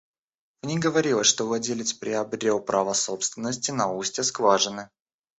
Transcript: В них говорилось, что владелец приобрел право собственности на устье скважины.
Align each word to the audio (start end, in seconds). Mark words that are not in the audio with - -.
В 0.63 0.65
них 0.65 0.79
говорилось, 0.79 1.27
что 1.27 1.45
владелец 1.45 1.93
приобрел 1.93 2.59
право 2.59 2.93
собственности 2.93 3.69
на 3.69 3.91
устье 3.93 4.23
скважины. 4.23 4.89